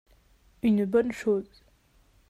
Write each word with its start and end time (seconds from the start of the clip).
une 0.63 0.85
bonne 0.85 1.11
chose. 1.11 1.63